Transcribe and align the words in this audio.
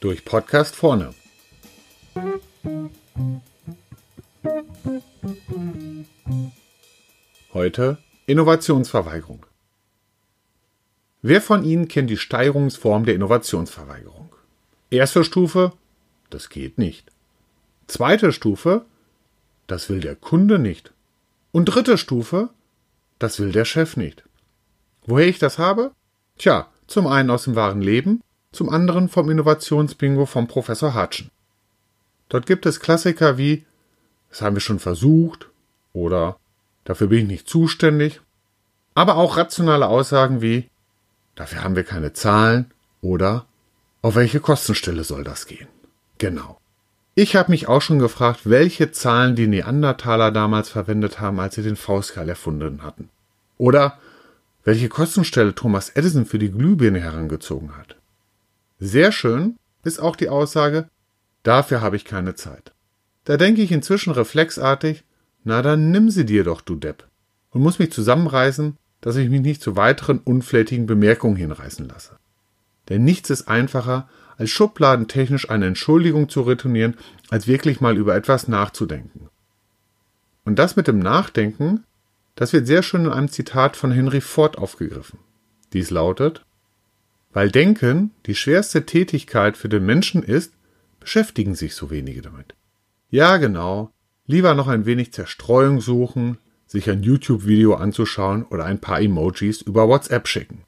Durch 0.00 0.24
Podcast 0.24 0.76
vorne. 0.76 1.14
Heute 7.52 7.98
Innovationsverweigerung. 8.26 9.44
Wer 11.22 11.40
von 11.40 11.64
Ihnen 11.64 11.88
kennt 11.88 12.10
die 12.10 12.16
Steigerungsform 12.16 13.04
der 13.04 13.14
Innovationsverweigerung? 13.14 14.34
Erste 14.90 15.24
Stufe, 15.24 15.72
das 16.30 16.48
geht 16.48 16.78
nicht. 16.78 17.10
Zweite 17.88 18.32
Stufe, 18.32 18.84
das 19.66 19.88
will 19.90 20.00
der 20.00 20.14
Kunde 20.14 20.58
nicht. 20.58 20.92
Und 21.50 21.64
dritte 21.64 21.98
Stufe, 21.98 22.50
das 23.18 23.40
will 23.40 23.50
der 23.50 23.64
Chef 23.64 23.96
nicht. 23.96 24.27
Woher 25.08 25.26
ich 25.26 25.38
das 25.38 25.58
habe? 25.58 25.92
Tja, 26.36 26.68
zum 26.86 27.06
einen 27.06 27.30
aus 27.30 27.44
dem 27.44 27.56
wahren 27.56 27.80
Leben, 27.80 28.22
zum 28.52 28.68
anderen 28.68 29.08
vom 29.08 29.30
Innovationsbingo 29.30 30.26
vom 30.26 30.48
Professor 30.48 30.92
Hatschen. 30.92 31.30
Dort 32.28 32.44
gibt 32.44 32.66
es 32.66 32.78
Klassiker 32.78 33.38
wie 33.38 33.64
Das 34.28 34.42
haben 34.42 34.54
wir 34.54 34.60
schon 34.60 34.78
versucht 34.78 35.48
oder 35.94 36.36
Dafür 36.84 37.06
bin 37.06 37.20
ich 37.20 37.26
nicht 37.26 37.48
zuständig, 37.48 38.20
aber 38.94 39.16
auch 39.16 39.38
rationale 39.38 39.88
Aussagen 39.88 40.42
wie 40.42 40.68
Dafür 41.36 41.64
haben 41.64 41.76
wir 41.76 41.84
keine 41.84 42.12
Zahlen 42.12 42.70
oder 43.00 43.46
Auf 44.02 44.14
welche 44.14 44.40
Kostenstelle 44.40 45.04
soll 45.04 45.24
das 45.24 45.46
gehen? 45.46 45.68
Genau. 46.18 46.58
Ich 47.14 47.34
habe 47.34 47.50
mich 47.50 47.66
auch 47.66 47.80
schon 47.80 47.98
gefragt, 47.98 48.40
welche 48.44 48.92
Zahlen 48.92 49.36
die 49.36 49.46
Neandertaler 49.46 50.32
damals 50.32 50.68
verwendet 50.68 51.18
haben, 51.18 51.40
als 51.40 51.54
sie 51.54 51.62
den 51.62 51.76
Faustkeil 51.76 52.28
erfunden 52.28 52.82
hatten. 52.82 53.08
Oder 53.56 53.98
welche 54.64 54.88
Kostenstelle 54.88 55.54
Thomas 55.54 55.90
Edison 55.90 56.26
für 56.26 56.38
die 56.38 56.50
Glühbirne 56.50 57.00
herangezogen 57.00 57.76
hat. 57.76 57.96
Sehr 58.78 59.12
schön 59.12 59.56
ist 59.84 60.00
auch 60.00 60.16
die 60.16 60.28
Aussage, 60.28 60.88
dafür 61.42 61.80
habe 61.80 61.96
ich 61.96 62.04
keine 62.04 62.34
Zeit. 62.34 62.72
Da 63.24 63.36
denke 63.36 63.62
ich 63.62 63.72
inzwischen 63.72 64.12
reflexartig, 64.12 65.04
na 65.44 65.62
dann 65.62 65.90
nimm 65.90 66.10
sie 66.10 66.24
dir 66.24 66.44
doch, 66.44 66.60
du 66.60 66.76
Depp, 66.76 67.06
und 67.50 67.62
muss 67.62 67.78
mich 67.78 67.92
zusammenreißen, 67.92 68.76
dass 69.00 69.16
ich 69.16 69.28
mich 69.28 69.40
nicht 69.40 69.62
zu 69.62 69.76
weiteren 69.76 70.18
unflätigen 70.18 70.86
Bemerkungen 70.86 71.36
hinreißen 71.36 71.88
lasse. 71.88 72.16
Denn 72.88 73.04
nichts 73.04 73.30
ist 73.30 73.48
einfacher, 73.48 74.08
als 74.36 74.50
schubladentechnisch 74.50 75.50
eine 75.50 75.66
Entschuldigung 75.66 76.28
zu 76.28 76.42
retournieren, 76.42 76.96
als 77.28 77.46
wirklich 77.46 77.80
mal 77.80 77.96
über 77.96 78.14
etwas 78.14 78.48
nachzudenken. 78.48 79.28
Und 80.44 80.58
das 80.58 80.76
mit 80.76 80.88
dem 80.88 80.98
Nachdenken, 80.98 81.84
das 82.38 82.52
wird 82.52 82.68
sehr 82.68 82.84
schön 82.84 83.04
in 83.04 83.10
einem 83.10 83.28
Zitat 83.28 83.76
von 83.76 83.90
Henry 83.90 84.20
Ford 84.20 84.58
aufgegriffen. 84.58 85.18
Dies 85.72 85.90
lautet, 85.90 86.44
weil 87.32 87.50
Denken 87.50 88.12
die 88.26 88.36
schwerste 88.36 88.86
Tätigkeit 88.86 89.56
für 89.56 89.68
den 89.68 89.84
Menschen 89.84 90.22
ist, 90.22 90.52
beschäftigen 91.00 91.56
sich 91.56 91.74
so 91.74 91.90
wenige 91.90 92.22
damit. 92.22 92.54
Ja, 93.10 93.38
genau. 93.38 93.90
Lieber 94.28 94.54
noch 94.54 94.68
ein 94.68 94.86
wenig 94.86 95.12
Zerstreuung 95.12 95.80
suchen, 95.80 96.38
sich 96.68 96.88
ein 96.88 97.02
YouTube-Video 97.02 97.74
anzuschauen 97.74 98.44
oder 98.44 98.66
ein 98.66 98.78
paar 98.78 99.00
Emojis 99.00 99.60
über 99.60 99.88
WhatsApp 99.88 100.28
schicken. 100.28 100.62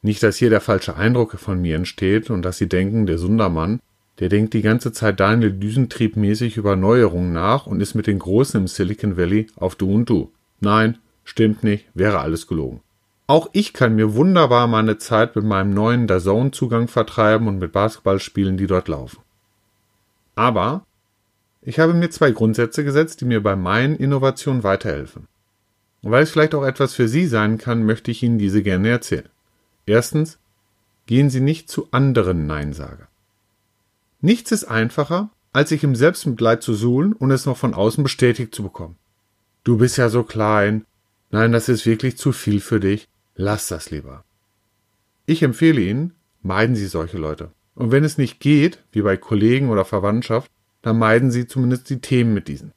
Nicht, 0.00 0.22
dass 0.22 0.38
hier 0.38 0.48
der 0.48 0.62
falsche 0.62 0.96
Eindruck 0.96 1.38
von 1.38 1.60
mir 1.60 1.76
entsteht 1.76 2.30
und 2.30 2.40
dass 2.40 2.56
Sie 2.56 2.68
denken, 2.68 3.04
der 3.04 3.18
Sundermann, 3.18 3.80
der 4.20 4.30
denkt 4.30 4.54
die 4.54 4.62
ganze 4.62 4.90
Zeit 4.92 5.20
Daniel 5.20 5.50
Düsentrieb-mäßig 5.50 6.56
über 6.56 6.76
Neuerungen 6.76 7.34
nach 7.34 7.66
und 7.66 7.82
ist 7.82 7.94
mit 7.94 8.06
den 8.06 8.18
Großen 8.18 8.58
im 8.58 8.68
Silicon 8.68 9.18
Valley 9.18 9.48
auf 9.56 9.74
Du 9.74 9.92
und 9.92 10.08
Du. 10.08 10.32
Nein, 10.60 10.98
stimmt 11.24 11.64
nicht, 11.64 11.86
wäre 11.94 12.20
alles 12.20 12.46
gelogen. 12.46 12.80
Auch 13.26 13.48
ich 13.52 13.72
kann 13.72 13.96
mir 13.96 14.14
wunderbar 14.14 14.68
meine 14.68 14.98
Zeit 14.98 15.34
mit 15.34 15.44
meinem 15.44 15.70
neuen 15.70 16.06
DAZN-Zugang 16.06 16.86
vertreiben 16.86 17.48
und 17.48 17.58
mit 17.58 17.72
Basketballspielen, 17.72 18.56
die 18.56 18.68
dort 18.68 18.86
laufen. 18.88 19.18
Aber 20.36 20.86
ich 21.62 21.80
habe 21.80 21.94
mir 21.94 22.10
zwei 22.10 22.30
Grundsätze 22.30 22.84
gesetzt, 22.84 23.20
die 23.20 23.24
mir 23.24 23.42
bei 23.42 23.56
meinen 23.56 23.96
Innovationen 23.96 24.62
weiterhelfen. 24.62 25.26
Und 26.02 26.12
weil 26.12 26.22
es 26.22 26.30
vielleicht 26.30 26.54
auch 26.54 26.62
etwas 26.62 26.94
für 26.94 27.08
Sie 27.08 27.26
sein 27.26 27.58
kann, 27.58 27.84
möchte 27.84 28.12
ich 28.12 28.22
Ihnen 28.22 28.38
diese 28.38 28.62
gerne 28.62 28.88
erzählen. 28.88 29.28
Erstens, 29.86 30.38
gehen 31.06 31.30
Sie 31.30 31.40
nicht 31.40 31.68
zu 31.68 31.88
anderen 31.90 32.46
Neinsager. 32.46 33.08
Nichts 34.20 34.52
ist 34.52 34.64
einfacher, 34.64 35.30
als 35.52 35.70
sich 35.70 35.82
im 35.82 35.96
Selbstmitleid 35.96 36.62
zu 36.62 36.74
suhlen 36.74 37.12
und 37.12 37.32
es 37.32 37.46
noch 37.46 37.56
von 37.56 37.74
außen 37.74 38.04
bestätigt 38.04 38.54
zu 38.54 38.62
bekommen. 38.62 38.96
Du 39.66 39.78
bist 39.78 39.98
ja 39.98 40.08
so 40.10 40.22
klein. 40.22 40.86
Nein, 41.32 41.50
das 41.50 41.68
ist 41.68 41.86
wirklich 41.86 42.16
zu 42.16 42.30
viel 42.30 42.60
für 42.60 42.78
dich. 42.78 43.08
Lass 43.34 43.66
das 43.66 43.90
lieber. 43.90 44.22
Ich 45.26 45.42
empfehle 45.42 45.80
Ihnen, 45.80 46.14
meiden 46.40 46.76
Sie 46.76 46.86
solche 46.86 47.18
Leute. 47.18 47.50
Und 47.74 47.90
wenn 47.90 48.04
es 48.04 48.16
nicht 48.16 48.38
geht, 48.38 48.84
wie 48.92 49.02
bei 49.02 49.16
Kollegen 49.16 49.68
oder 49.68 49.84
Verwandtschaft, 49.84 50.52
dann 50.82 51.00
meiden 51.00 51.32
Sie 51.32 51.48
zumindest 51.48 51.90
die 51.90 52.00
Themen 52.00 52.32
mit 52.32 52.46
diesen. 52.46 52.70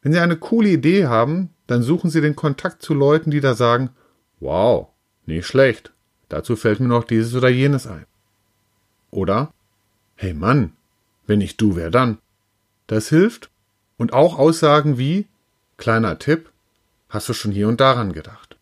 Wenn 0.00 0.12
Sie 0.12 0.18
eine 0.18 0.36
coole 0.36 0.70
Idee 0.70 1.06
haben, 1.06 1.50
dann 1.68 1.84
suchen 1.84 2.10
Sie 2.10 2.20
den 2.20 2.34
Kontakt 2.34 2.82
zu 2.82 2.94
Leuten, 2.94 3.30
die 3.30 3.40
da 3.40 3.54
sagen, 3.54 3.90
wow, 4.40 4.88
nicht 5.26 5.46
schlecht, 5.46 5.92
dazu 6.28 6.56
fällt 6.56 6.80
mir 6.80 6.88
noch 6.88 7.04
dieses 7.04 7.32
oder 7.36 7.48
jenes 7.48 7.86
ein. 7.86 8.06
Oder, 9.12 9.54
hey 10.16 10.34
Mann, 10.34 10.72
wenn 11.28 11.40
ich 11.40 11.56
du, 11.56 11.76
wer 11.76 11.92
dann? 11.92 12.18
Das 12.88 13.08
hilft 13.08 13.50
und 13.98 14.12
auch 14.12 14.36
Aussagen 14.36 14.98
wie, 14.98 15.28
kleiner 15.82 16.16
Tipp, 16.20 16.52
hast 17.08 17.28
du 17.28 17.32
schon 17.32 17.50
hier 17.50 17.66
und 17.66 17.80
daran 17.80 18.12
gedacht. 18.12 18.56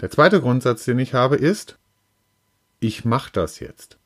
Der 0.00 0.10
zweite 0.10 0.40
Grundsatz, 0.40 0.86
den 0.86 0.98
ich 0.98 1.12
habe, 1.12 1.36
ist, 1.36 1.76
ich 2.80 3.04
mach 3.04 3.28
das 3.28 3.60
jetzt. 3.60 3.98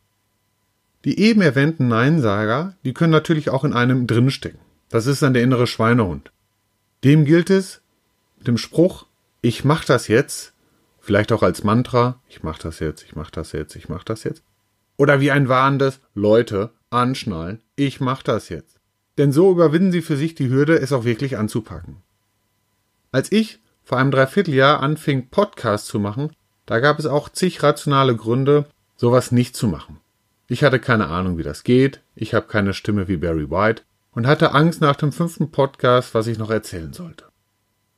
Die 1.04 1.20
eben 1.20 1.42
erwähnten 1.42 1.86
Neinsager, 1.86 2.74
die 2.84 2.92
können 2.92 3.12
natürlich 3.12 3.50
auch 3.50 3.62
in 3.62 3.72
einem 3.72 4.08
drinstecken. 4.08 4.58
Das 4.88 5.06
ist 5.06 5.22
dann 5.22 5.32
der 5.32 5.44
innere 5.44 5.68
Schweinehund. 5.68 6.32
Dem 7.04 7.24
gilt 7.24 7.50
es, 7.50 7.82
mit 8.36 8.48
dem 8.48 8.58
Spruch, 8.58 9.06
ich 9.40 9.64
mach 9.64 9.84
das 9.84 10.08
jetzt, 10.08 10.54
vielleicht 10.98 11.30
auch 11.30 11.44
als 11.44 11.62
Mantra, 11.62 12.20
ich 12.26 12.42
mach 12.42 12.58
das 12.58 12.80
jetzt, 12.80 13.04
ich 13.04 13.14
mach 13.14 13.30
das 13.30 13.52
jetzt, 13.52 13.76
ich 13.76 13.88
mach 13.88 14.02
das 14.02 14.24
jetzt. 14.24 14.42
Oder 14.96 15.20
wie 15.20 15.30
ein 15.30 15.48
warnendes, 15.48 16.00
Leute, 16.16 16.72
anschnallen, 16.90 17.62
ich 17.76 18.00
mach 18.00 18.24
das 18.24 18.48
jetzt. 18.48 18.80
Denn 19.18 19.32
so 19.32 19.50
überwinden 19.50 19.92
sie 19.92 20.02
für 20.02 20.16
sich 20.16 20.34
die 20.34 20.50
Hürde, 20.50 20.78
es 20.78 20.92
auch 20.92 21.04
wirklich 21.04 21.38
anzupacken. 21.38 22.02
Als 23.12 23.32
ich 23.32 23.60
vor 23.82 23.98
einem 23.98 24.10
Dreivierteljahr 24.10 24.80
anfing, 24.80 25.28
Podcasts 25.28 25.88
zu 25.88 25.98
machen, 25.98 26.32
da 26.66 26.80
gab 26.80 26.98
es 26.98 27.06
auch 27.06 27.28
zig 27.28 27.62
rationale 27.62 28.16
Gründe, 28.16 28.66
sowas 28.96 29.32
nicht 29.32 29.56
zu 29.56 29.68
machen. 29.68 30.00
Ich 30.48 30.64
hatte 30.64 30.78
keine 30.78 31.08
Ahnung, 31.08 31.38
wie 31.38 31.42
das 31.42 31.64
geht, 31.64 32.02
ich 32.14 32.34
habe 32.34 32.46
keine 32.46 32.74
Stimme 32.74 33.08
wie 33.08 33.16
Barry 33.16 33.50
White 33.50 33.82
und 34.12 34.26
hatte 34.26 34.52
Angst 34.52 34.80
nach 34.80 34.96
dem 34.96 35.12
fünften 35.12 35.50
Podcast, 35.50 36.14
was 36.14 36.26
ich 36.26 36.38
noch 36.38 36.50
erzählen 36.50 36.92
sollte. 36.92 37.24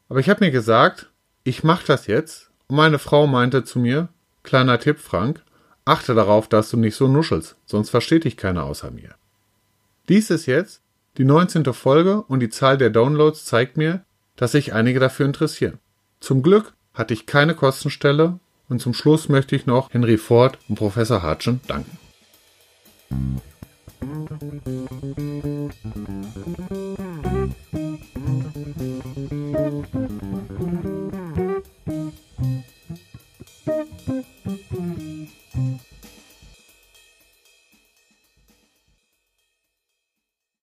Aber 0.09 0.21
ich 0.21 0.29
habe 0.29 0.45
mir 0.45 0.51
gesagt, 0.51 1.11
ich 1.45 1.65
mache 1.65 1.87
das 1.87 2.07
jetzt 2.07 2.51
und 2.69 2.77
meine 2.77 2.99
Frau 2.99 3.27
meinte 3.27 3.65
zu 3.65 3.79
mir, 3.79 4.09
kleiner 4.43 4.79
Tipp, 4.79 4.99
Frank, 4.99 5.43
achte 5.85 6.15
darauf, 6.15 6.49
dass 6.49 6.71
du 6.71 6.77
nicht 6.77 6.97
so 6.97 7.09
nuschelst, 7.09 7.57
sonst 7.67 7.91
versteht 7.91 8.25
dich 8.25 8.37
keiner 8.37 8.65
außer 8.65 8.91
mir. 8.91 9.15
Dies 10.09 10.31
ist 10.31 10.47
jetzt 10.47 10.83
die 11.19 11.25
19. 11.25 11.65
Folge 11.75 12.23
und 12.23 12.41
die 12.41 12.49
Zahl 12.49 12.79
der 12.79 12.91
Downloads 12.91 13.45
zeigt 13.45 13.77
mir, 13.77 14.05
dass 14.37 14.53
sich 14.53 14.73
einige 14.73 15.01
dafür 15.01 15.27
interessieren. 15.27 15.79
Zum 16.21 16.43
Glück 16.43 16.75
hatte 16.95 17.13
ich 17.13 17.27
keine 17.27 17.55
Kostenstelle 17.55 18.39
und 18.69 18.81
zum 18.81 18.95
Schluss 18.95 19.29
möchte 19.29 19.57
ich 19.57 19.67
noch 19.67 19.93
Henry 19.93 20.17
Ford 20.17 20.59
und 20.69 20.77
Professor 20.77 21.23
Hartschen 21.23 21.61
danken. 21.67 21.99